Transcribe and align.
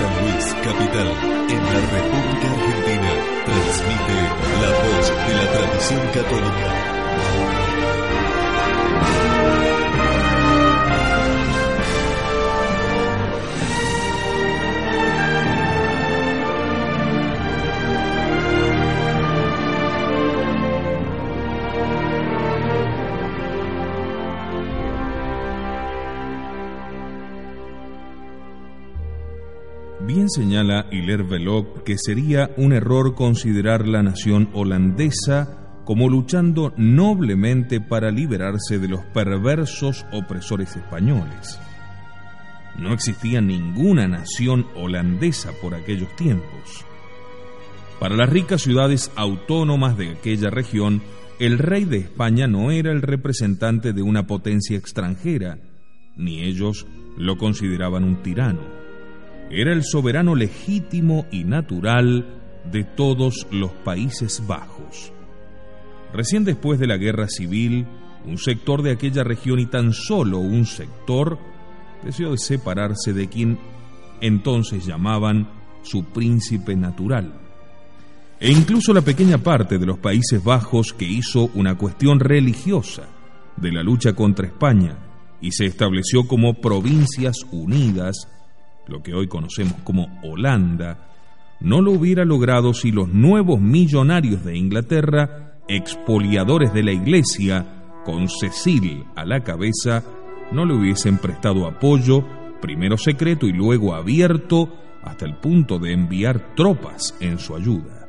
San 0.00 0.22
Luis, 0.22 0.54
capital, 0.64 1.08
en 1.50 1.62
la 1.62 1.80
República 1.92 2.50
Argentina, 2.52 3.12
transmite 3.44 4.16
la 4.62 4.70
voz 4.80 5.06
de 5.28 5.34
la 5.34 5.52
tradición 5.52 6.00
católica. 6.14 6.89
Bien 30.06 30.30
señala 30.30 30.86
Hilaire 30.90 31.24
Belloc 31.24 31.84
que 31.84 31.98
sería 31.98 32.50
un 32.56 32.72
error 32.72 33.14
considerar 33.14 33.86
la 33.86 34.02
nación 34.02 34.48
holandesa 34.54 35.82
como 35.84 36.08
luchando 36.08 36.72
noblemente 36.78 37.80
para 37.80 38.10
liberarse 38.10 38.78
de 38.78 38.88
los 38.88 39.04
perversos 39.06 40.06
opresores 40.12 40.74
españoles. 40.74 41.60
No 42.78 42.94
existía 42.94 43.42
ninguna 43.42 44.08
nación 44.08 44.66
holandesa 44.74 45.52
por 45.60 45.74
aquellos 45.74 46.14
tiempos. 46.16 46.86
Para 47.98 48.16
las 48.16 48.30
ricas 48.30 48.62
ciudades 48.62 49.12
autónomas 49.16 49.98
de 49.98 50.12
aquella 50.12 50.48
región, 50.48 51.02
el 51.38 51.58
rey 51.58 51.84
de 51.84 51.98
España 51.98 52.46
no 52.46 52.70
era 52.70 52.90
el 52.90 53.02
representante 53.02 53.92
de 53.92 54.00
una 54.00 54.26
potencia 54.26 54.78
extranjera, 54.78 55.58
ni 56.16 56.40
ellos 56.40 56.86
lo 57.18 57.36
consideraban 57.36 58.04
un 58.04 58.22
tirano 58.22 58.79
era 59.50 59.72
el 59.72 59.82
soberano 59.84 60.34
legítimo 60.34 61.26
y 61.30 61.44
natural 61.44 62.26
de 62.70 62.84
todos 62.84 63.46
los 63.50 63.72
Países 63.72 64.46
Bajos. 64.46 65.12
Recién 66.12 66.44
después 66.44 66.78
de 66.78 66.86
la 66.86 66.96
guerra 66.96 67.28
civil, 67.28 67.86
un 68.24 68.38
sector 68.38 68.82
de 68.82 68.92
aquella 68.92 69.24
región 69.24 69.58
y 69.58 69.66
tan 69.66 69.92
solo 69.92 70.38
un 70.38 70.66
sector 70.66 71.38
deseó 72.04 72.36
separarse 72.36 73.12
de 73.12 73.28
quien 73.28 73.58
entonces 74.20 74.86
llamaban 74.86 75.48
su 75.82 76.04
príncipe 76.04 76.76
natural. 76.76 77.32
E 78.38 78.50
incluso 78.50 78.92
la 78.92 79.02
pequeña 79.02 79.38
parte 79.38 79.78
de 79.78 79.86
los 79.86 79.98
Países 79.98 80.42
Bajos 80.42 80.92
que 80.92 81.06
hizo 81.06 81.50
una 81.54 81.76
cuestión 81.76 82.20
religiosa 82.20 83.08
de 83.56 83.72
la 83.72 83.82
lucha 83.82 84.14
contra 84.14 84.46
España 84.46 84.96
y 85.40 85.52
se 85.52 85.66
estableció 85.66 86.26
como 86.26 86.54
provincias 86.54 87.36
unidas 87.50 88.28
lo 88.90 89.02
que 89.02 89.14
hoy 89.14 89.28
conocemos 89.28 89.74
como 89.84 90.18
Holanda, 90.22 91.08
no 91.60 91.80
lo 91.80 91.92
hubiera 91.92 92.24
logrado 92.24 92.74
si 92.74 92.90
los 92.90 93.08
nuevos 93.08 93.60
millonarios 93.60 94.44
de 94.44 94.56
Inglaterra, 94.56 95.60
expoliadores 95.68 96.72
de 96.72 96.82
la 96.82 96.92
Iglesia, 96.92 97.66
con 98.04 98.28
Cecil 98.28 99.04
a 99.14 99.24
la 99.24 99.42
cabeza, 99.42 100.02
no 100.52 100.64
le 100.64 100.74
hubiesen 100.74 101.18
prestado 101.18 101.66
apoyo, 101.66 102.24
primero 102.60 102.96
secreto 102.96 103.46
y 103.46 103.52
luego 103.52 103.94
abierto, 103.94 104.74
hasta 105.02 105.24
el 105.26 105.36
punto 105.36 105.78
de 105.78 105.92
enviar 105.92 106.54
tropas 106.54 107.16
en 107.20 107.38
su 107.38 107.54
ayuda. 107.54 108.08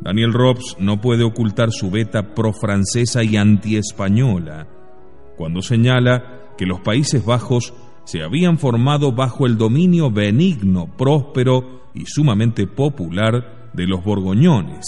Daniel 0.00 0.32
Robs 0.32 0.76
no 0.78 1.00
puede 1.00 1.24
ocultar 1.24 1.70
su 1.70 1.90
beta 1.90 2.34
pro-francesa 2.34 3.22
y 3.22 3.36
anti-española 3.36 4.66
cuando 5.36 5.62
señala 5.62 6.54
que 6.58 6.66
los 6.66 6.80
Países 6.80 7.24
Bajos 7.24 7.72
se 8.04 8.22
habían 8.22 8.58
formado 8.58 9.12
bajo 9.12 9.46
el 9.46 9.56
dominio 9.56 10.10
benigno, 10.10 10.88
próspero 10.96 11.82
y 11.94 12.04
sumamente 12.06 12.66
popular 12.66 13.70
de 13.72 13.86
los 13.86 14.04
borgoñones, 14.04 14.84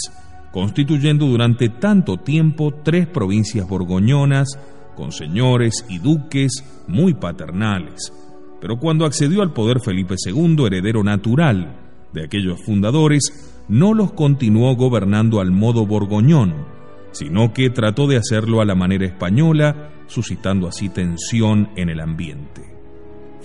constituyendo 0.51 1.25
durante 1.25 1.69
tanto 1.69 2.17
tiempo 2.17 2.73
tres 2.83 3.07
provincias 3.07 3.67
borgoñonas 3.67 4.59
con 4.95 5.11
señores 5.11 5.85
y 5.89 5.99
duques 5.99 6.63
muy 6.87 7.13
paternales. 7.13 8.13
Pero 8.61 8.79
cuando 8.79 9.05
accedió 9.05 9.41
al 9.41 9.53
poder 9.53 9.79
Felipe 9.79 10.15
II, 10.25 10.65
heredero 10.65 11.03
natural 11.03 11.79
de 12.13 12.23
aquellos 12.23 12.63
fundadores, 12.65 13.63
no 13.67 13.93
los 13.93 14.13
continuó 14.13 14.75
gobernando 14.75 15.39
al 15.39 15.51
modo 15.51 15.85
borgoñón, 15.85 16.65
sino 17.11 17.53
que 17.53 17.69
trató 17.69 18.07
de 18.07 18.17
hacerlo 18.17 18.61
a 18.61 18.65
la 18.65 18.75
manera 18.75 19.05
española, 19.05 19.91
suscitando 20.07 20.67
así 20.67 20.89
tensión 20.89 21.69
en 21.75 21.89
el 21.89 21.99
ambiente. 21.99 22.74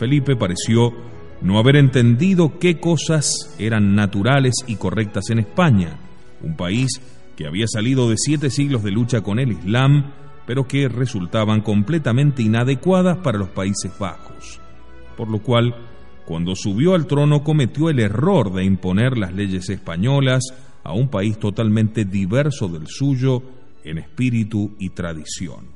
Felipe 0.00 0.34
pareció 0.34 0.94
no 1.42 1.58
haber 1.58 1.76
entendido 1.76 2.58
qué 2.58 2.80
cosas 2.80 3.54
eran 3.58 3.94
naturales 3.94 4.54
y 4.66 4.76
correctas 4.76 5.28
en 5.28 5.40
España, 5.40 5.98
un 6.42 6.56
país 6.56 6.88
que 7.36 7.46
había 7.46 7.66
salido 7.66 8.08
de 8.08 8.16
siete 8.16 8.48
siglos 8.48 8.82
de 8.82 8.92
lucha 8.92 9.20
con 9.20 9.38
el 9.38 9.52
Islam, 9.52 10.10
pero 10.46 10.66
que 10.66 10.88
resultaban 10.88 11.60
completamente 11.60 12.42
inadecuadas 12.42 13.18
para 13.18 13.36
los 13.36 13.50
Países 13.50 13.92
Bajos. 13.98 14.58
Por 15.18 15.28
lo 15.28 15.42
cual, 15.42 15.74
cuando 16.24 16.56
subió 16.56 16.94
al 16.94 17.06
trono 17.06 17.44
cometió 17.44 17.90
el 17.90 18.00
error 18.00 18.54
de 18.54 18.64
imponer 18.64 19.18
las 19.18 19.34
leyes 19.34 19.68
españolas 19.68 20.44
a 20.82 20.94
un 20.94 21.08
país 21.08 21.38
totalmente 21.38 22.06
diverso 22.06 22.68
del 22.68 22.86
suyo 22.86 23.42
en 23.84 23.98
espíritu 23.98 24.76
y 24.78 24.88
tradición. 24.88 25.66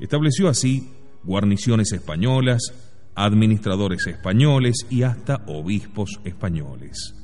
Estableció 0.00 0.48
así 0.48 0.88
guarniciones 1.22 1.92
españolas, 1.92 2.85
administradores 3.16 4.06
españoles 4.06 4.86
y 4.90 5.02
hasta 5.02 5.42
obispos 5.46 6.20
españoles. 6.24 7.14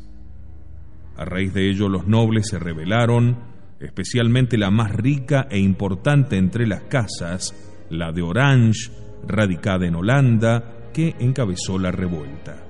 A 1.17 1.25
raíz 1.27 1.53
de 1.53 1.69
ello 1.71 1.89
los 1.89 2.07
nobles 2.07 2.49
se 2.49 2.59
rebelaron, 2.59 3.37
especialmente 3.79 4.57
la 4.57 4.71
más 4.71 4.91
rica 4.91 5.47
e 5.51 5.59
importante 5.59 6.39
entre 6.39 6.67
las 6.67 6.85
casas, 6.85 7.55
la 7.91 8.11
de 8.11 8.23
Orange, 8.23 8.91
radicada 9.29 9.87
en 9.87 9.95
Holanda, 9.95 10.91
que 10.95 11.15
encabezó 11.21 11.79
la 11.79 11.93
revuelta. 11.93 12.65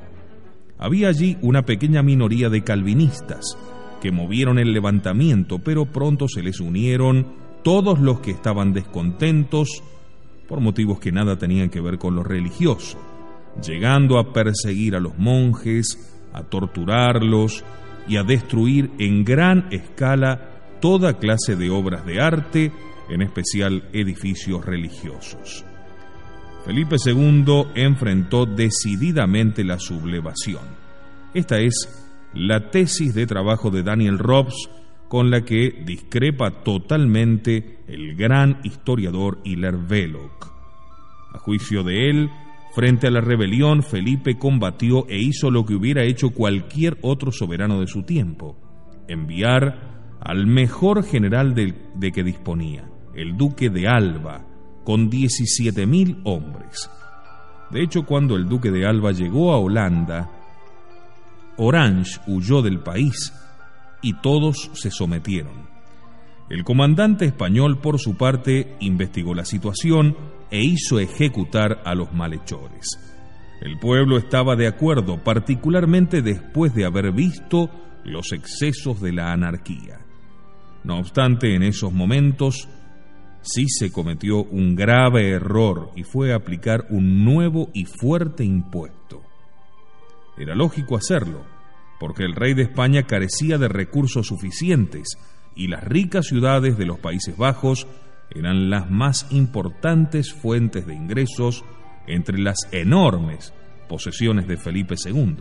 Había 0.78 1.08
allí 1.08 1.38
una 1.42 1.62
pequeña 1.62 2.02
minoría 2.02 2.50
de 2.50 2.64
calvinistas 2.64 3.56
que 4.00 4.10
movieron 4.10 4.58
el 4.58 4.72
levantamiento, 4.72 5.60
pero 5.60 5.86
pronto 5.86 6.26
se 6.26 6.42
les 6.42 6.58
unieron 6.58 7.40
todos 7.62 8.00
los 8.00 8.18
que 8.18 8.32
estaban 8.32 8.72
descontentos 8.72 9.84
por 10.48 10.60
motivos 10.60 10.98
que 10.98 11.12
nada 11.12 11.38
tenían 11.38 11.70
que 11.70 11.80
ver 11.80 11.98
con 11.98 12.16
lo 12.16 12.24
religioso 12.24 13.11
llegando 13.60 14.18
a 14.18 14.32
perseguir 14.32 14.94
a 14.94 15.00
los 15.00 15.18
monjes, 15.18 15.98
a 16.32 16.44
torturarlos 16.44 17.64
y 18.08 18.16
a 18.16 18.22
destruir 18.22 18.90
en 18.98 19.24
gran 19.24 19.68
escala 19.70 20.78
toda 20.80 21.18
clase 21.18 21.56
de 21.56 21.70
obras 21.70 22.04
de 22.06 22.20
arte, 22.20 22.72
en 23.08 23.22
especial 23.22 23.88
edificios 23.92 24.64
religiosos. 24.64 25.64
Felipe 26.64 26.96
II 27.04 27.66
enfrentó 27.74 28.46
decididamente 28.46 29.64
la 29.64 29.78
sublevación. 29.78 30.62
Esta 31.34 31.58
es 31.58 32.08
la 32.34 32.70
tesis 32.70 33.14
de 33.14 33.26
trabajo 33.26 33.70
de 33.70 33.82
Daniel 33.82 34.18
Robs 34.18 34.70
con 35.08 35.30
la 35.30 35.44
que 35.44 35.82
discrepa 35.84 36.62
totalmente 36.62 37.80
el 37.86 38.16
gran 38.16 38.60
historiador 38.62 39.40
Hilaire 39.44 39.76
Belloc. 39.76 40.52
A 41.34 41.38
juicio 41.38 41.82
de 41.82 42.08
él, 42.08 42.30
Frente 42.72 43.08
a 43.08 43.10
la 43.10 43.20
rebelión, 43.20 43.82
Felipe 43.82 44.38
combatió 44.38 45.06
e 45.06 45.18
hizo 45.18 45.50
lo 45.50 45.66
que 45.66 45.74
hubiera 45.74 46.04
hecho 46.04 46.30
cualquier 46.30 46.96
otro 47.02 47.30
soberano 47.30 47.78
de 47.80 47.86
su 47.86 48.02
tiempo, 48.02 48.56
enviar 49.08 50.16
al 50.20 50.46
mejor 50.46 51.04
general 51.04 51.54
de, 51.54 52.12
que 52.12 52.24
disponía, 52.24 52.88
el 53.14 53.36
duque 53.36 53.68
de 53.68 53.88
Alba, 53.88 54.46
con 54.84 55.10
17.000 55.10 56.22
hombres. 56.24 56.90
De 57.70 57.82
hecho, 57.82 58.06
cuando 58.06 58.36
el 58.36 58.48
duque 58.48 58.70
de 58.70 58.86
Alba 58.86 59.12
llegó 59.12 59.52
a 59.52 59.58
Holanda, 59.58 60.30
Orange 61.58 62.20
huyó 62.26 62.62
del 62.62 62.80
país 62.80 63.34
y 64.00 64.14
todos 64.14 64.70
se 64.72 64.90
sometieron. 64.90 65.68
El 66.48 66.64
comandante 66.64 67.26
español, 67.26 67.80
por 67.80 67.98
su 67.98 68.16
parte, 68.16 68.76
investigó 68.80 69.34
la 69.34 69.44
situación 69.44 70.16
e 70.52 70.60
hizo 70.60 71.00
ejecutar 71.00 71.82
a 71.84 71.94
los 71.94 72.12
malhechores. 72.12 73.00
El 73.62 73.78
pueblo 73.78 74.18
estaba 74.18 74.54
de 74.54 74.68
acuerdo, 74.68 75.18
particularmente 75.24 76.20
después 76.20 76.74
de 76.74 76.84
haber 76.84 77.10
visto 77.12 77.70
los 78.04 78.32
excesos 78.32 79.00
de 79.00 79.12
la 79.12 79.32
anarquía. 79.32 80.00
No 80.84 80.98
obstante, 80.98 81.54
en 81.54 81.62
esos 81.62 81.92
momentos 81.92 82.68
sí 83.40 83.66
se 83.68 83.90
cometió 83.90 84.44
un 84.44 84.76
grave 84.76 85.30
error 85.30 85.90
y 85.96 86.02
fue 86.02 86.34
aplicar 86.34 86.86
un 86.90 87.24
nuevo 87.24 87.70
y 87.72 87.86
fuerte 87.86 88.44
impuesto. 88.44 89.22
Era 90.36 90.54
lógico 90.54 90.96
hacerlo, 90.96 91.44
porque 91.98 92.24
el 92.24 92.34
rey 92.34 92.52
de 92.52 92.62
España 92.62 93.04
carecía 93.04 93.56
de 93.56 93.68
recursos 93.68 94.26
suficientes 94.26 95.16
y 95.54 95.68
las 95.68 95.84
ricas 95.84 96.26
ciudades 96.26 96.76
de 96.76 96.84
los 96.84 96.98
Países 96.98 97.36
Bajos 97.36 97.86
eran 98.34 98.70
las 98.70 98.90
más 98.90 99.26
importantes 99.30 100.32
fuentes 100.32 100.86
de 100.86 100.94
ingresos 100.94 101.64
entre 102.06 102.38
las 102.38 102.56
enormes 102.72 103.52
posesiones 103.88 104.46
de 104.48 104.56
Felipe 104.56 104.94
II. 105.04 105.36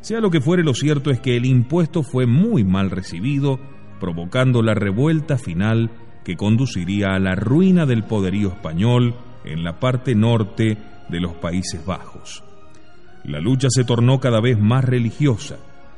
Sea 0.00 0.20
lo 0.20 0.30
que 0.30 0.40
fuere, 0.40 0.62
lo 0.62 0.74
cierto 0.74 1.10
es 1.10 1.20
que 1.20 1.36
el 1.36 1.46
impuesto 1.46 2.02
fue 2.02 2.26
muy 2.26 2.62
mal 2.62 2.90
recibido, 2.90 3.58
provocando 4.00 4.62
la 4.62 4.74
revuelta 4.74 5.38
final 5.38 5.90
que 6.24 6.36
conduciría 6.36 7.14
a 7.14 7.18
la 7.18 7.34
ruina 7.34 7.86
del 7.86 8.04
poderío 8.04 8.48
español 8.48 9.14
en 9.44 9.64
la 9.64 9.80
parte 9.80 10.14
norte 10.14 10.78
de 11.08 11.20
los 11.20 11.34
Países 11.34 11.84
Bajos. 11.84 12.42
La 13.24 13.40
lucha 13.40 13.68
se 13.70 13.84
tornó 13.84 14.20
cada 14.20 14.40
vez 14.40 14.58
más 14.58 14.84
religiosa. 14.84 15.56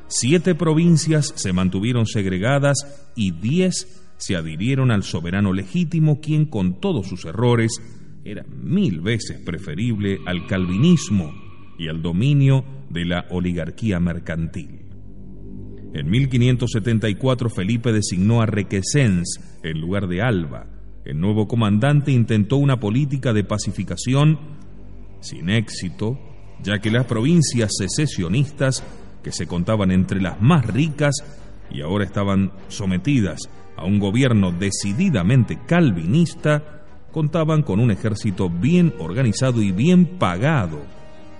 Siete 0.08 0.54
provincias 0.54 1.32
se 1.34 1.52
mantuvieron 1.52 2.06
segregadas 2.06 2.76
y 3.16 3.32
diez 3.32 4.05
se 4.18 4.36
adhirieron 4.36 4.90
al 4.90 5.02
soberano 5.02 5.52
legítimo, 5.52 6.20
quien 6.20 6.46
con 6.46 6.80
todos 6.80 7.08
sus 7.08 7.24
errores 7.24 7.80
era 8.24 8.44
mil 8.44 9.00
veces 9.00 9.40
preferible 9.40 10.18
al 10.26 10.46
calvinismo 10.46 11.32
y 11.78 11.88
al 11.88 12.02
dominio 12.02 12.64
de 12.90 13.04
la 13.04 13.26
oligarquía 13.30 14.00
mercantil. 14.00 14.86
En 15.92 16.10
1574 16.10 17.48
Felipe 17.48 17.92
designó 17.92 18.42
a 18.42 18.46
Requesens 18.46 19.40
en 19.62 19.80
lugar 19.80 20.08
de 20.08 20.22
Alba. 20.22 20.66
El 21.04 21.20
nuevo 21.20 21.46
comandante 21.46 22.10
intentó 22.10 22.56
una 22.56 22.80
política 22.80 23.32
de 23.32 23.44
pacificación 23.44 24.38
sin 25.20 25.48
éxito, 25.48 26.18
ya 26.62 26.80
que 26.80 26.90
las 26.90 27.06
provincias 27.06 27.70
secesionistas, 27.78 28.84
que 29.22 29.32
se 29.32 29.46
contaban 29.46 29.90
entre 29.90 30.20
las 30.20 30.40
más 30.40 30.66
ricas 30.66 31.14
y 31.70 31.80
ahora 31.80 32.04
estaban 32.04 32.52
sometidas 32.68 33.40
a 33.76 33.84
un 33.84 33.98
gobierno 33.98 34.52
decididamente 34.52 35.58
calvinista, 35.66 36.82
contaban 37.12 37.62
con 37.62 37.80
un 37.80 37.90
ejército 37.90 38.48
bien 38.48 38.94
organizado 38.98 39.62
y 39.62 39.72
bien 39.72 40.18
pagado 40.18 40.96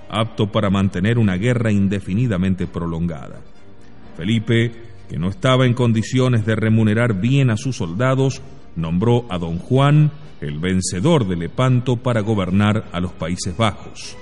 apto 0.09 0.51
para 0.51 0.71
mantener 0.71 1.19
una 1.19 1.37
guerra 1.37 1.73
indefinidamente 1.73 2.67
prolongada. 2.67 3.41
Felipe, 4.17 4.73
que 5.09 5.19
no 5.19 5.29
estaba 5.29 5.67
en 5.67 5.75
condiciones 5.75 6.47
de 6.47 6.57
remunerar 6.57 7.21
bien 7.21 7.51
a 7.51 7.57
sus 7.57 7.77
soldados, 7.77 8.41
nombró 8.77 9.27
a 9.31 9.39
don 9.39 9.59
Juan, 9.59 10.11
el 10.41 10.59
vencedor 10.59 11.27
de 11.27 11.37
Lepanto, 11.37 11.97
para 11.97 12.21
gobernar 12.21 12.89
a 12.93 13.01
los 13.01 13.13
Países 13.13 13.57
Bajos. 13.57 14.17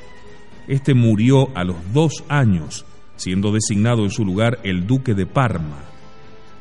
Este 0.69 0.95
murió 0.95 1.51
a 1.55 1.65
los 1.65 1.77
dos 1.93 2.25
años, 2.29 2.85
siendo 3.17 3.53
designado 3.53 4.05
en 4.05 4.11
su 4.11 4.25
lugar 4.25 4.59
el 4.65 4.87
duque 4.87 5.15
de 5.15 5.27
Parma. 5.27 5.94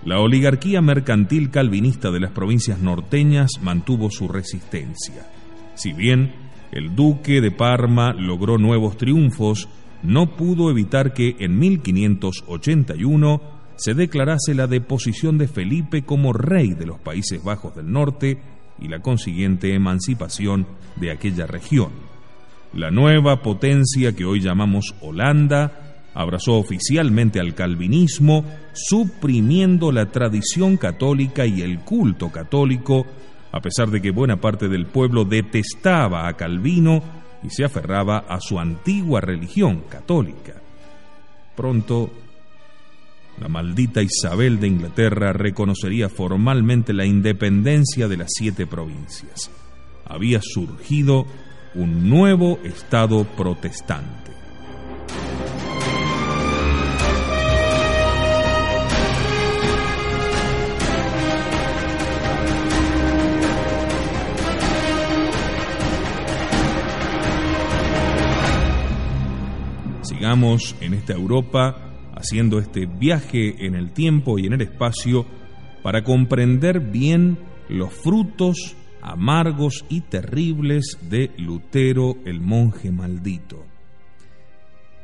La 0.06 0.20
oligarquía 0.20 0.82
mercantil 0.82 1.50
calvinista 1.50 2.12
de 2.12 2.20
las 2.20 2.32
provincias 2.32 2.80
norteñas 2.80 3.52
mantuvo 3.62 4.12
su 4.12 4.28
resistencia. 4.28 5.26
Si 5.76 5.94
bien 5.94 6.34
el 6.74 6.94
duque 6.94 7.40
de 7.40 7.52
Parma 7.52 8.12
logró 8.14 8.58
nuevos 8.58 8.98
triunfos, 8.98 9.70
no 10.02 10.36
pudo 10.36 10.70
evitar 10.70 11.14
que 11.14 11.38
en 11.40 11.58
1581 11.58 13.42
se 13.78 13.94
declarase 13.94 14.54
la 14.54 14.68
deposición 14.68 15.38
de 15.38 15.48
Felipe 15.48 16.04
como 16.04 16.34
rey 16.34 16.74
de 16.74 16.86
los 16.86 17.00
Países 17.00 17.42
Bajos 17.42 17.74
del 17.74 17.90
Norte 17.90 18.40
y 18.80 18.90
la 18.90 19.00
consiguiente 19.00 19.74
emancipación 19.74 20.68
de 20.98 21.12
aquella 21.12 21.48
región. 21.48 21.92
La 22.74 22.92
nueva 22.92 23.42
potencia 23.42 24.14
que 24.14 24.26
hoy 24.26 24.42
llamamos 24.42 24.96
Holanda 25.00 25.83
abrazó 26.14 26.54
oficialmente 26.54 27.40
al 27.40 27.56
calvinismo, 27.56 28.46
suprimiendo 28.74 29.92
la 29.92 30.08
tradición 30.08 30.78
católica 30.78 31.46
y 31.46 31.62
el 31.62 31.80
culto 31.80 32.32
católico 32.32 33.06
a 33.54 33.62
pesar 33.62 33.92
de 33.92 34.02
que 34.02 34.10
buena 34.10 34.42
parte 34.42 34.68
del 34.68 34.88
pueblo 34.88 35.26
detestaba 35.26 36.28
a 36.28 36.34
Calvino 36.34 37.04
y 37.44 37.52
se 37.52 37.64
aferraba 37.64 38.26
a 38.28 38.40
su 38.42 38.60
antigua 38.60 39.22
religión 39.22 39.84
católica. 39.88 40.56
Pronto, 41.56 42.10
la 43.40 43.48
maldita 43.48 44.02
Isabel 44.02 44.60
de 44.60 44.68
Inglaterra 44.68 45.34
reconocería 45.34 46.10
formalmente 46.10 46.94
la 46.94 47.06
independencia 47.06 48.08
de 48.08 48.18
las 48.18 48.30
siete 48.34 48.66
provincias. 48.66 49.52
Había 50.06 50.40
surgido 50.42 51.28
un 51.76 52.10
nuevo 52.10 52.58
Estado 52.64 53.24
protestante. 53.24 54.23
Sigamos 70.34 70.76
en 70.82 70.96
esta 70.96 71.14
Europa 71.14 71.78
haciendo 72.16 72.58
este 72.58 72.88
viaje 72.88 73.68
en 73.68 73.76
el 73.76 73.92
tiempo 73.92 74.40
y 74.40 74.48
en 74.48 74.54
el 74.54 74.62
espacio 74.62 75.28
para 75.84 76.04
comprender 76.04 76.80
bien 76.80 77.38
los 77.70 77.94
frutos 77.94 78.76
amargos 79.00 79.86
y 79.90 80.02
terribles 80.02 80.98
de 81.08 81.30
Lutero 81.38 82.18
el 82.26 82.42
monje 82.42 82.92
maldito. 82.92 83.64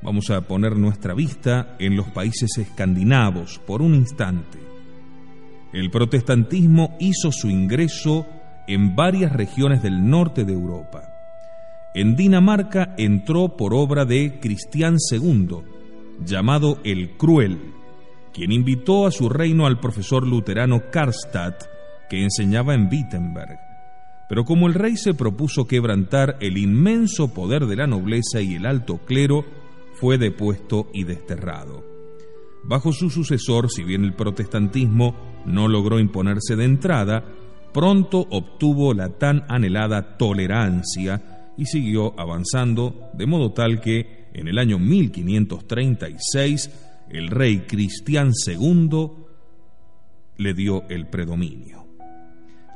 Vamos 0.02 0.32
a 0.32 0.42
poner 0.42 0.76
nuestra 0.76 1.14
vista 1.14 1.76
en 1.78 1.96
los 1.96 2.08
países 2.08 2.58
escandinavos 2.58 3.60
por 3.68 3.84
un 3.84 3.94
instante. 3.94 4.58
El 5.74 5.92
protestantismo 5.92 6.98
hizo 7.00 7.32
su 7.32 7.52
ingreso 7.52 8.26
en 8.68 8.96
varias 8.96 9.32
regiones 9.32 9.84
del 9.84 10.10
norte 10.10 10.44
de 10.44 10.54
Europa. 10.54 11.19
En 11.96 12.16
Dinamarca 12.16 12.94
entró 12.98 13.58
por 13.58 13.74
obra 13.74 14.06
de 14.06 14.40
Cristián 14.40 14.98
II, 15.12 15.64
llamado 16.24 16.78
el 16.84 17.18
Cruel, 17.18 17.60
quien 18.32 18.52
invitó 18.52 19.08
a 19.08 19.12
su 19.12 19.28
reino 19.28 19.66
al 19.66 19.80
profesor 19.80 20.28
luterano 20.28 20.84
Karlstadt, 20.92 21.64
que 22.08 22.22
enseñaba 22.22 22.76
en 22.76 22.90
Wittenberg. 22.92 23.58
Pero 24.28 24.46
como 24.46 24.68
el 24.68 24.76
rey 24.76 24.98
se 24.98 25.16
propuso 25.16 25.66
quebrantar 25.66 26.38
el 26.42 26.60
inmenso 26.60 27.34
poder 27.34 27.66
de 27.66 27.78
la 27.78 27.88
nobleza 27.88 28.40
y 28.40 28.54
el 28.54 28.68
alto 28.68 29.00
clero, 29.00 29.44
fue 29.94 30.20
depuesto 30.20 30.90
y 30.94 31.06
desterrado. 31.06 31.84
Bajo 32.64 32.94
su 32.94 33.10
sucesor, 33.10 33.72
si 33.72 33.84
bien 33.84 34.06
el 34.06 34.14
protestantismo 34.14 35.16
no 35.46 35.68
logró 35.68 36.00
imponerse 36.00 36.56
de 36.56 36.66
entrada, 36.66 37.26
pronto 37.74 38.28
obtuvo 38.30 38.94
la 38.94 39.10
tan 39.10 39.44
anhelada 39.48 40.18
tolerancia 40.18 41.39
y 41.60 41.66
siguió 41.66 42.18
avanzando 42.18 43.12
de 43.14 43.28
modo 43.28 43.52
tal 43.52 43.82
que 43.82 44.30
en 44.34 44.48
el 44.48 44.58
año 44.58 44.80
1536 44.80 46.72
el 47.10 47.28
rey 47.28 47.66
Cristián 47.68 48.32
II 48.48 49.10
le 50.38 50.54
dio 50.54 50.88
el 50.88 51.08
predominio. 51.08 51.86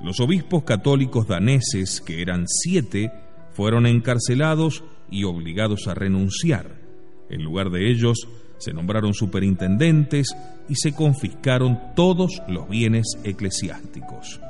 Los 0.02 0.20
obispos 0.20 0.64
católicos 0.64 1.28
daneses, 1.28 2.02
que 2.02 2.22
eran 2.22 2.46
siete, 2.46 3.10
fueron 3.54 3.86
encarcelados 3.86 4.84
y 5.10 5.24
obligados 5.24 5.88
a 5.88 5.94
renunciar. 5.94 6.76
En 7.30 7.42
lugar 7.42 7.70
de 7.70 7.90
ellos, 7.90 8.28
se 8.58 8.74
nombraron 8.74 9.14
superintendentes 9.14 10.36
y 10.68 10.76
se 10.76 10.94
confiscaron 10.94 11.80
todos 11.96 12.42
los 12.50 12.68
bienes 12.68 13.18
eclesiásticos. 13.24 14.42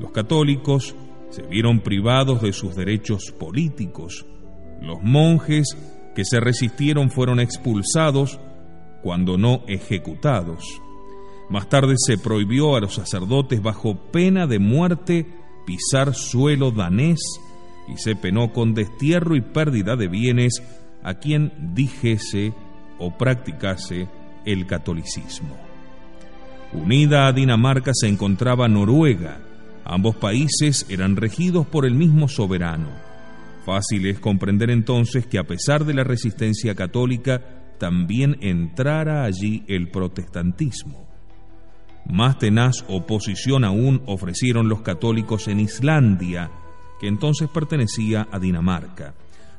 Los 0.00 0.10
católicos 0.12 0.94
se 1.30 1.42
vieron 1.42 1.80
privados 1.80 2.42
de 2.42 2.52
sus 2.52 2.76
derechos 2.76 3.32
políticos. 3.32 4.26
Los 4.80 5.02
monjes 5.02 5.76
que 6.14 6.24
se 6.24 6.40
resistieron 6.40 7.10
fueron 7.10 7.40
expulsados, 7.40 8.40
cuando 9.02 9.38
no 9.38 9.62
ejecutados. 9.66 10.64
Más 11.48 11.68
tarde 11.68 11.94
se 11.96 12.18
prohibió 12.18 12.76
a 12.76 12.80
los 12.80 12.94
sacerdotes 12.94 13.62
bajo 13.62 13.96
pena 14.12 14.46
de 14.46 14.58
muerte 14.58 15.26
pisar 15.66 16.14
suelo 16.14 16.70
danés 16.70 17.20
y 17.88 17.96
se 17.96 18.14
penó 18.14 18.52
con 18.52 18.74
destierro 18.74 19.36
y 19.36 19.40
pérdida 19.40 19.96
de 19.96 20.08
bienes 20.08 20.62
a 21.02 21.14
quien 21.14 21.74
dijese 21.74 22.52
o 22.98 23.16
practicase 23.16 24.08
el 24.44 24.66
catolicismo. 24.66 25.56
Unida 26.72 27.26
a 27.26 27.32
Dinamarca 27.32 27.92
se 27.94 28.06
encontraba 28.06 28.68
Noruega, 28.68 29.40
Ambos 29.92 30.14
países 30.14 30.86
eran 30.88 31.16
regidos 31.16 31.66
por 31.66 31.84
el 31.84 31.96
mismo 31.96 32.28
soberano. 32.28 32.90
Fácil 33.66 34.06
es 34.06 34.20
comprender 34.20 34.70
entonces 34.70 35.26
que 35.26 35.36
a 35.36 35.48
pesar 35.48 35.84
de 35.84 35.94
la 35.94 36.04
resistencia 36.04 36.76
católica, 36.76 37.74
también 37.76 38.36
entrara 38.40 39.24
allí 39.24 39.64
el 39.66 39.90
protestantismo. 39.90 41.08
Más 42.06 42.38
tenaz 42.38 42.84
oposición 42.86 43.64
aún 43.64 44.00
ofrecieron 44.06 44.68
los 44.68 44.82
católicos 44.82 45.48
en 45.48 45.58
Islandia, 45.58 46.52
que 47.00 47.08
entonces 47.08 47.48
pertenecía 47.48 48.28
a 48.30 48.38
Dinamarca. 48.38 49.14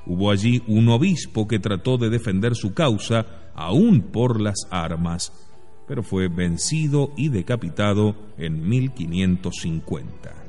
Hubo 0.06 0.32
allí 0.32 0.64
un 0.66 0.88
obispo 0.88 1.46
que 1.46 1.60
trató 1.60 1.98
de 1.98 2.10
defender 2.10 2.56
su 2.56 2.74
causa, 2.74 3.26
aún 3.54 4.00
por 4.00 4.40
las 4.40 4.66
armas, 4.72 5.51
pero 5.92 6.04
fue 6.04 6.30
vencido 6.30 7.12
y 7.18 7.28
decapitado 7.28 8.16
en 8.38 8.66
1550. 8.66 10.41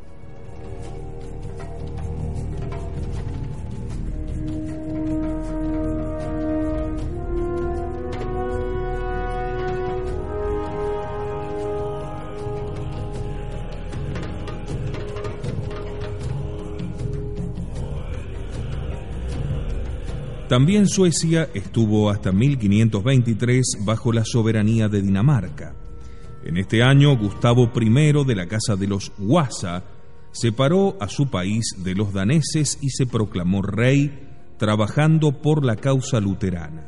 También 20.52 20.86
Suecia 20.86 21.48
estuvo 21.54 22.10
hasta 22.10 22.30
1523 22.30 23.78
bajo 23.86 24.12
la 24.12 24.22
soberanía 24.22 24.86
de 24.86 25.00
Dinamarca. 25.00 25.74
En 26.44 26.58
este 26.58 26.82
año, 26.82 27.16
Gustavo 27.16 27.72
I 27.74 28.12
de 28.26 28.34
la 28.34 28.46
Casa 28.46 28.76
de 28.76 28.86
los 28.86 29.12
Wasa 29.18 29.82
separó 30.30 30.98
a 31.00 31.08
su 31.08 31.30
país 31.30 31.64
de 31.78 31.94
los 31.94 32.12
daneses 32.12 32.78
y 32.82 32.90
se 32.90 33.06
proclamó 33.06 33.62
rey, 33.62 34.28
trabajando 34.58 35.40
por 35.40 35.64
la 35.64 35.76
causa 35.76 36.20
luterana. 36.20 36.86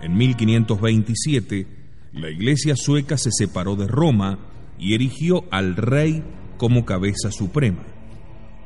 En 0.00 0.16
1527, 0.16 1.66
la 2.12 2.30
Iglesia 2.30 2.76
sueca 2.76 3.18
se 3.18 3.32
separó 3.32 3.74
de 3.74 3.88
Roma 3.88 4.38
y 4.78 4.94
erigió 4.94 5.46
al 5.50 5.74
rey 5.74 6.22
como 6.58 6.84
cabeza 6.84 7.32
suprema. 7.32 7.82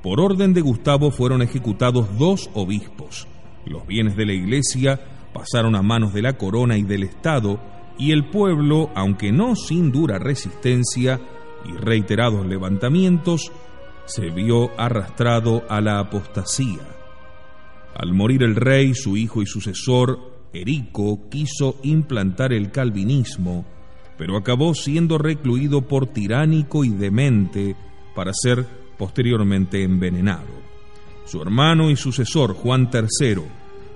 Por 0.02 0.21
orden 0.21 0.52
de 0.52 0.61
Gustavo 0.61 1.11
fueron 1.11 1.40
ejecutados 1.40 2.18
dos 2.18 2.50
obispos. 2.52 3.26
Los 3.66 3.87
bienes 3.87 4.16
de 4.16 4.26
la 4.26 4.33
Iglesia 4.33 5.00
pasaron 5.33 5.75
a 5.75 5.83
manos 5.83 6.12
de 6.14 6.23
la 6.23 6.35
corona 6.35 6.76
y 6.76 6.83
del 6.83 7.02
Estado, 7.02 7.61
y 7.99 8.12
el 8.12 8.25
pueblo, 8.25 8.90
aunque 8.94 9.33
no 9.33 9.56
sin 9.56 9.92
dura 9.92 10.18
resistencia 10.18 11.21
y 11.64 11.73
reiterados 11.73 12.47
levantamientos, 12.47 13.52
se 14.06 14.30
vio 14.30 14.71
arrastrado 14.78 15.64
a 15.68 15.80
la 15.80 15.99
apostasía. 15.99 16.83
Al 17.94 18.12
morir 18.12 18.42
el 18.42 18.56
rey, 18.56 18.94
su 18.94 19.16
hijo 19.16 19.40
y 19.42 19.47
sucesor, 19.47 20.18
Erico, 20.52 21.28
quiso 21.30 21.76
implantar 21.83 22.52
el 22.52 22.71
calvinismo, 22.71 23.64
pero 24.18 24.37
acabó 24.37 24.75
siendo 24.75 25.18
recluido 25.18 25.83
por 25.83 26.06
tiránico 26.06 26.85
y 26.85 26.90
demente 26.90 27.76
para 28.14 28.33
ser 28.33 28.66
posteriormente 28.97 29.83
envenenado. 29.83 30.63
Su 31.26 31.40
hermano 31.40 31.90
y 31.90 31.97
sucesor, 31.97 32.54
Juan 32.54 32.90
III, 32.93 33.43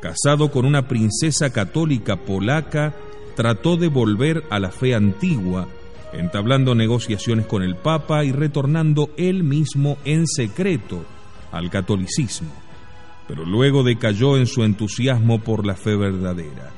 casado 0.01 0.51
con 0.51 0.65
una 0.65 0.89
princesa 0.89 1.53
católica 1.53 2.17
polaca, 2.17 2.95
trató 3.37 3.77
de 3.77 3.89
volver 3.89 4.45
a 4.51 4.59
la 4.59 4.71
fe 4.71 4.95
antigua, 4.95 5.69
entablando 6.13 6.75
negociaciones 6.75 7.47
con 7.47 7.63
el 7.63 7.77
Papa 7.77 8.25
y 8.25 8.33
retornando 8.33 9.11
él 9.17 9.45
mismo 9.45 9.99
en 10.05 10.27
secreto 10.27 11.05
al 11.53 11.71
catolicismo, 11.71 12.51
pero 13.27 13.45
luego 13.45 13.83
decayó 13.83 14.37
en 14.37 14.47
su 14.47 14.65
entusiasmo 14.65 15.41
por 15.41 15.67
la 15.67 15.75
fe 15.75 15.97
verdadera. 15.97 16.73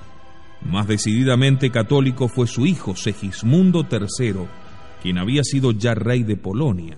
Más 0.69 0.87
decididamente 0.87 1.71
católico 1.71 2.29
fue 2.29 2.47
su 2.47 2.67
hijo 2.67 2.95
Segismundo 2.97 3.87
III, 3.91 4.47
quien 5.03 5.19
había 5.19 5.43
sido 5.45 5.73
ya 5.73 5.95
rey 5.95 6.23
de 6.23 6.37
Polonia. 6.37 6.97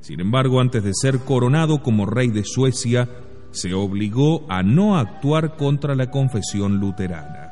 Sin 0.00 0.20
embargo, 0.20 0.60
antes 0.60 0.82
de 0.82 0.92
ser 0.94 1.20
coronado 1.20 1.82
como 1.82 2.06
rey 2.06 2.28
de 2.28 2.44
Suecia, 2.44 3.08
se 3.50 3.74
obligó 3.74 4.46
a 4.48 4.62
no 4.62 4.96
actuar 4.96 5.56
contra 5.56 5.94
la 5.94 6.10
confesión 6.10 6.78
luterana. 6.78 7.50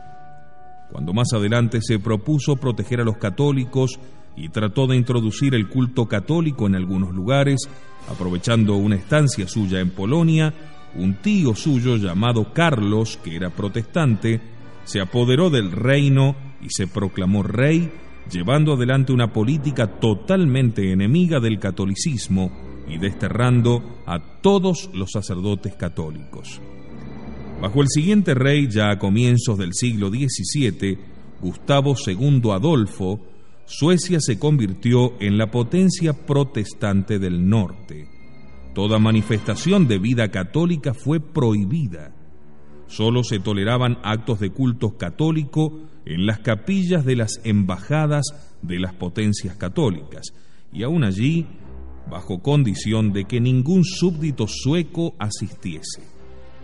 Cuando 0.90 1.12
más 1.12 1.32
adelante 1.34 1.80
se 1.82 1.98
propuso 1.98 2.56
proteger 2.56 3.00
a 3.00 3.04
los 3.04 3.18
católicos 3.18 3.98
y 4.36 4.48
trató 4.48 4.86
de 4.86 4.96
introducir 4.96 5.54
el 5.54 5.68
culto 5.68 6.06
católico 6.06 6.66
en 6.66 6.76
algunos 6.76 7.12
lugares, 7.12 7.68
aprovechando 8.08 8.76
una 8.76 8.96
estancia 8.96 9.46
suya 9.46 9.80
en 9.80 9.90
Polonia, 9.90 10.54
un 10.94 11.14
tío 11.20 11.54
suyo 11.54 11.96
llamado 11.96 12.52
Carlos, 12.54 13.18
que 13.22 13.36
era 13.36 13.50
protestante, 13.50 14.40
se 14.84 15.00
apoderó 15.00 15.50
del 15.50 15.72
reino 15.72 16.34
y 16.62 16.68
se 16.70 16.86
proclamó 16.86 17.42
rey, 17.42 17.92
llevando 18.30 18.74
adelante 18.74 19.12
una 19.12 19.32
política 19.32 19.86
totalmente 19.98 20.92
enemiga 20.92 21.40
del 21.40 21.58
catolicismo 21.58 22.50
y 22.88 22.98
desterrando 22.98 24.02
a 24.06 24.40
todos 24.40 24.90
los 24.94 25.10
sacerdotes 25.12 25.74
católicos. 25.74 26.60
Bajo 27.60 27.82
el 27.82 27.88
siguiente 27.88 28.34
rey, 28.34 28.68
ya 28.70 28.90
a 28.90 28.98
comienzos 28.98 29.58
del 29.58 29.74
siglo 29.74 30.10
XVII, 30.10 30.98
Gustavo 31.40 31.94
II 32.06 32.42
Adolfo, 32.52 33.20
Suecia 33.66 34.18
se 34.20 34.38
convirtió 34.38 35.20
en 35.20 35.36
la 35.36 35.50
potencia 35.50 36.12
protestante 36.12 37.18
del 37.18 37.48
norte. 37.48 38.08
Toda 38.74 38.98
manifestación 38.98 39.88
de 39.88 39.98
vida 39.98 40.30
católica 40.30 40.94
fue 40.94 41.20
prohibida 41.20 42.17
Solo 42.88 43.22
se 43.22 43.38
toleraban 43.38 43.98
actos 44.02 44.40
de 44.40 44.50
culto 44.50 44.96
católico 44.96 45.78
en 46.04 46.26
las 46.26 46.40
capillas 46.40 47.04
de 47.04 47.16
las 47.16 47.40
embajadas 47.44 48.24
de 48.62 48.80
las 48.80 48.94
potencias 48.94 49.56
católicas, 49.56 50.32
y 50.72 50.82
aún 50.82 51.04
allí 51.04 51.46
bajo 52.10 52.42
condición 52.42 53.12
de 53.12 53.24
que 53.24 53.40
ningún 53.40 53.84
súbdito 53.84 54.46
sueco 54.48 55.14
asistiese. 55.18 56.02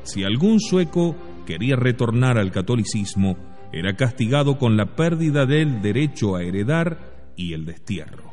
Si 0.03 0.25
algún 0.25 0.61
sueco 0.61 1.15
quería 1.47 1.77
retornar 1.77 2.39
al 2.39 2.51
catolicismo, 2.51 3.37
era 3.73 3.97
castigado 3.97 4.59
con 4.59 4.77
la 4.77 4.97
pérdida 4.97 5.47
del 5.47 5.83
derecho 5.83 6.37
a 6.37 6.43
heredar 6.43 7.33
y 7.37 7.53
el 7.53 7.65
destierro. 7.65 8.33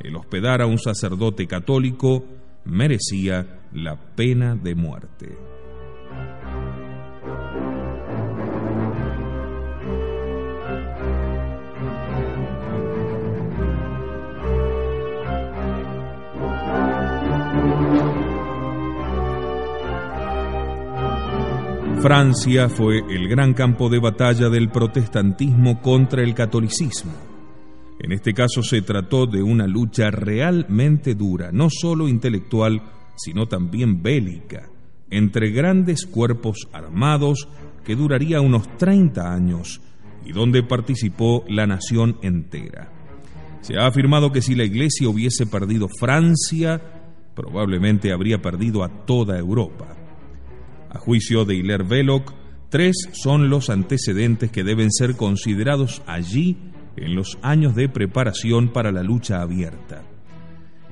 El 0.00 0.16
hospedar 0.16 0.62
a 0.62 0.66
un 0.66 0.78
sacerdote 0.78 1.46
católico 1.46 2.24
merecía 2.64 3.60
la 3.72 3.96
pena 4.14 4.54
de 4.54 4.74
muerte. 4.74 5.55
Francia 22.06 22.68
fue 22.68 23.00
el 23.10 23.26
gran 23.26 23.52
campo 23.52 23.88
de 23.88 23.98
batalla 23.98 24.48
del 24.48 24.68
protestantismo 24.68 25.82
contra 25.82 26.22
el 26.22 26.36
catolicismo. 26.36 27.10
En 27.98 28.12
este 28.12 28.32
caso 28.32 28.62
se 28.62 28.80
trató 28.82 29.26
de 29.26 29.42
una 29.42 29.66
lucha 29.66 30.12
realmente 30.12 31.16
dura, 31.16 31.50
no 31.50 31.66
solo 31.68 32.06
intelectual, 32.06 32.80
sino 33.16 33.46
también 33.46 34.04
bélica, 34.04 34.70
entre 35.10 35.50
grandes 35.50 36.06
cuerpos 36.06 36.68
armados 36.72 37.48
que 37.84 37.96
duraría 37.96 38.40
unos 38.40 38.68
30 38.76 39.34
años 39.34 39.80
y 40.24 40.30
donde 40.30 40.62
participó 40.62 41.44
la 41.48 41.66
nación 41.66 42.18
entera. 42.22 42.92
Se 43.62 43.78
ha 43.78 43.88
afirmado 43.88 44.30
que 44.30 44.42
si 44.42 44.54
la 44.54 44.62
Iglesia 44.62 45.08
hubiese 45.08 45.44
perdido 45.44 45.88
Francia, 45.98 46.80
probablemente 47.34 48.12
habría 48.12 48.40
perdido 48.40 48.84
a 48.84 49.06
toda 49.06 49.36
Europa. 49.40 50.05
A 50.96 50.98
juicio 50.98 51.44
de 51.44 51.56
Hilaire 51.56 51.84
Belloc, 51.84 52.32
tres 52.70 52.96
son 53.12 53.50
los 53.50 53.68
antecedentes 53.68 54.50
que 54.50 54.64
deben 54.64 54.90
ser 54.90 55.14
considerados 55.14 56.00
allí 56.06 56.56
en 56.96 57.14
los 57.14 57.36
años 57.42 57.74
de 57.74 57.90
preparación 57.90 58.72
para 58.72 58.92
la 58.92 59.02
lucha 59.02 59.42
abierta. 59.42 60.00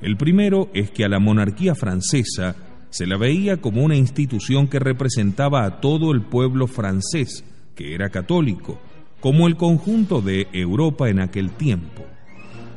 El 0.03 0.15
primero 0.15 0.69
es 0.75 0.91
que 0.91 1.05
a 1.05 1.09
la 1.09 1.17
monarquía 1.17 1.73
francesa 1.73 2.55
se 2.91 3.07
la 3.07 3.17
veía 3.17 3.57
como 3.57 3.83
una 3.83 3.95
institución 3.95 4.67
que 4.67 4.77
representaba 4.77 5.65
a 5.65 5.81
todo 5.81 6.11
el 6.11 6.21
pueblo 6.21 6.67
francés, 6.67 7.43
que 7.73 7.95
era 7.95 8.11
católico, 8.11 8.79
como 9.19 9.47
el 9.47 9.55
conjunto 9.55 10.21
de 10.21 10.49
Europa 10.53 11.09
en 11.09 11.19
aquel 11.19 11.49
tiempo. 11.49 12.05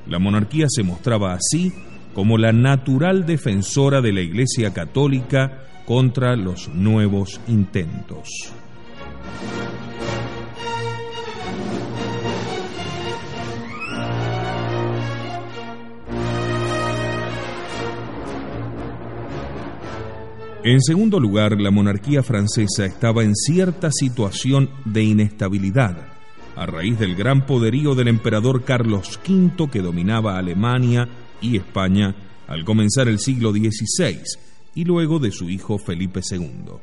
La 0.06 0.18
monarquía 0.18 0.64
se 0.70 0.82
mostraba 0.82 1.35
así 1.35 1.75
como 2.14 2.38
la 2.38 2.52
natural 2.52 3.26
defensora 3.26 4.00
de 4.00 4.14
la 4.14 4.23
Iglesia 4.23 4.73
católica 4.73 5.66
contra 5.88 6.37
los 6.37 6.68
nuevos 6.68 7.40
intentos. 7.49 8.28
En 20.62 20.83
segundo 20.83 21.18
lugar, 21.18 21.59
la 21.59 21.71
monarquía 21.71 22.23
francesa 22.23 22.85
estaba 22.85 23.25
en 23.25 23.35
cierta 23.35 23.90
situación 23.90 24.68
de 24.85 25.04
inestabilidad 25.04 26.09
a 26.54 26.66
raíz 26.66 26.99
del 26.99 27.14
gran 27.14 27.47
poderío 27.47 27.95
del 27.95 28.09
emperador 28.09 28.62
Carlos 28.62 29.18
V 29.26 29.71
que 29.71 29.80
dominaba 29.80 30.37
Alemania 30.37 31.09
y 31.40 31.57
España 31.57 32.14
al 32.47 32.66
comenzar 32.66 33.09
el 33.09 33.21
siglo 33.21 33.52
XVI 33.52 34.47
y 34.78 34.85
luego 34.85 35.18
de 35.18 35.32
su 35.32 35.50
hijo 35.50 35.76
Felipe 35.76 36.20
II. 36.30 36.76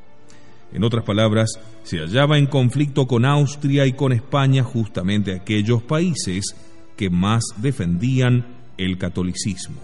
En 0.74 0.84
otras 0.84 1.06
palabras, 1.06 1.50
se 1.84 2.00
hallaba 2.00 2.38
en 2.38 2.46
conflicto 2.46 3.08
con 3.08 3.24
Austria 3.24 3.86
y 3.86 3.94
con 3.94 4.12
España 4.12 4.64
justamente 4.64 5.34
aquellos 5.34 5.82
países 5.82 6.58
que 6.98 7.10
más 7.10 7.46
defendían 7.56 8.48
el 8.78 8.98
catolicismo. 8.98 9.80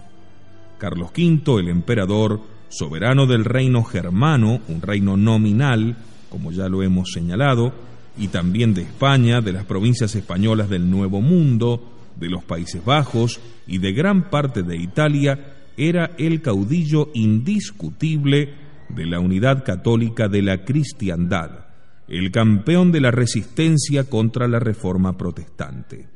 Carlos 0.76 1.10
V, 1.16 1.58
el 1.58 1.70
emperador, 1.70 2.42
soberano 2.68 3.24
del 3.24 3.46
reino 3.46 3.82
germano, 3.82 4.60
un 4.68 4.82
reino 4.82 5.16
nominal, 5.16 5.96
como 6.28 6.52
ya 6.52 6.68
lo 6.68 6.82
hemos 6.82 7.12
señalado, 7.12 7.72
y 8.18 8.28
también 8.28 8.74
de 8.74 8.82
España, 8.82 9.40
de 9.40 9.54
las 9.54 9.64
provincias 9.64 10.14
españolas 10.14 10.68
del 10.68 10.90
Nuevo 10.90 11.22
Mundo, 11.22 11.82
de 12.16 12.28
los 12.28 12.44
Países 12.44 12.84
Bajos 12.84 13.40
y 13.66 13.78
de 13.78 13.94
gran 13.94 14.28
parte 14.28 14.62
de 14.62 14.76
Italia, 14.76 15.61
era 15.76 16.12
el 16.18 16.42
caudillo 16.42 17.10
indiscutible 17.14 18.54
de 18.88 19.06
la 19.06 19.20
unidad 19.20 19.64
católica 19.64 20.28
de 20.28 20.42
la 20.42 20.64
cristiandad, 20.64 21.66
el 22.08 22.30
campeón 22.30 22.92
de 22.92 23.00
la 23.00 23.10
resistencia 23.10 24.04
contra 24.04 24.48
la 24.48 24.58
reforma 24.58 25.16
protestante. 25.16 26.08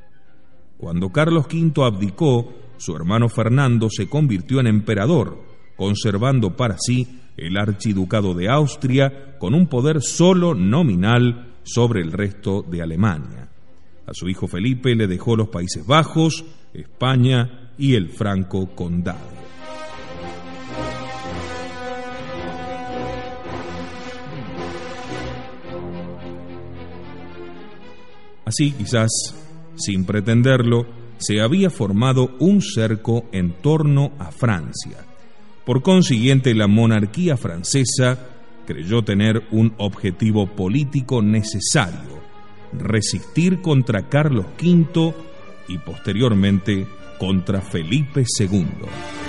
Cuando 0.77 1.11
Carlos 1.11 1.47
V 1.47 1.85
abdicó, 1.85 2.53
su 2.77 2.95
hermano 2.95 3.29
Fernando 3.29 3.89
se 3.91 4.09
convirtió 4.09 4.61
en 4.61 4.67
emperador, 4.67 5.43
conservando 5.77 6.57
para 6.57 6.77
sí 6.79 7.21
el 7.37 7.57
archiducado 7.57 8.35
de 8.35 8.49
Austria 8.49 9.37
con 9.39 9.55
un 9.55 9.69
poder 9.69 10.03
solo 10.03 10.55
nominal 10.55 11.55
sobre 11.63 12.01
el 12.03 12.13
resto 12.13 12.63
de 12.63 12.83
Alemania. 12.83 13.49
A 14.07 14.13
su 14.13 14.29
hijo 14.29 14.47
Felipe 14.47 14.95
le 14.95 15.07
dejó 15.07 15.35
los 15.35 15.49
Países 15.49 15.87
Bajos, 15.87 16.45
España 16.73 17.73
y 17.79 17.95
el 17.95 18.11
Franco 18.11 18.75
Condado. 18.75 19.46
Así, 28.47 28.71
quizás, 28.71 29.11
sin 29.75 30.05
pretenderlo, 30.05 30.87
se 31.19 31.41
había 31.41 31.69
formado 31.69 32.37
un 32.38 32.62
cerco 32.62 33.25
en 33.33 33.55
torno 33.61 34.12
a 34.21 34.31
Francia. 34.31 34.99
Por 35.65 35.83
consiguiente, 35.83 36.55
la 36.55 36.69
monarquía 36.69 37.37
francesa 37.37 38.19
creyó 38.65 39.03
tener 39.03 39.43
un 39.50 39.75
objetivo 39.79 40.47
político 40.47 41.23
necesario, 41.23 42.21
resistir 42.73 43.61
contra 43.61 44.09
Carlos 44.09 44.47
V 44.62 45.12
y 45.67 45.79
posteriormente 45.79 46.87
contra 47.19 47.61
Felipe 47.61 48.25
II. 48.38 49.25